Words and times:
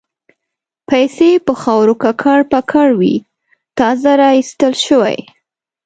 پیسې 0.89 1.29
په 1.45 1.53
خاورو 1.61 1.93
ککړ 2.03 2.39
پکر 2.51 2.87
وې 2.99 3.15
تازه 3.77 4.11
را 4.19 4.29
ایستل 4.37 4.73
شوې. 4.85 5.17